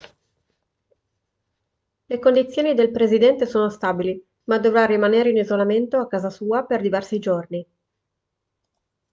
le 2.07 2.17
condizioni 2.19 2.73
del 2.73 2.89
presidente 2.89 3.45
sono 3.45 3.69
stabili 3.69 4.19
ma 4.45 4.57
dovrà 4.57 4.87
rimanere 4.87 5.29
in 5.29 5.37
isolamento 5.37 5.97
a 5.99 6.07
casa 6.07 6.31
sua 6.31 6.63
per 6.65 6.81
diversi 6.81 7.19
giorni 7.19 7.65